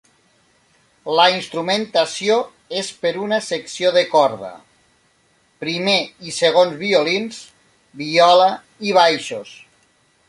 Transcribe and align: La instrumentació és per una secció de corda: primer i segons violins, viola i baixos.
La 1.17 1.25
instrumentació 1.33 2.37
és 2.79 2.89
per 3.03 3.11
una 3.25 3.39
secció 3.49 3.91
de 3.99 4.03
corda: 4.15 4.51
primer 5.65 5.99
i 6.31 6.35
segons 6.41 6.81
violins, 6.81 7.43
viola 8.05 8.49
i 8.91 8.97
baixos. 9.01 9.55